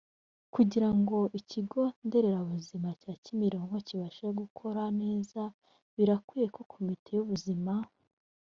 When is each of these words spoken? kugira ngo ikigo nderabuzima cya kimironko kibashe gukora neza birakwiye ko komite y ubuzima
kugira 0.53 0.89
ngo 0.99 1.17
ikigo 1.39 1.81
nderabuzima 2.05 2.89
cya 3.01 3.13
kimironko 3.23 3.75
kibashe 3.87 4.25
gukora 4.39 4.83
neza 5.01 5.41
birakwiye 5.95 6.47
ko 6.55 6.61
komite 6.73 7.09
y 7.15 7.21
ubuzima 7.25 7.73